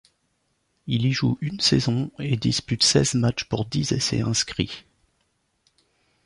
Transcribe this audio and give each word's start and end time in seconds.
Il 0.87 1.05
y 1.05 1.11
joue 1.11 1.37
une 1.41 1.59
saison, 1.59 2.09
et 2.17 2.35
dispute 2.35 2.81
seize 2.81 3.13
matchs 3.13 3.43
pour 3.43 3.65
dix 3.65 3.91
essais 3.91 4.21
inscrits. 4.21 4.83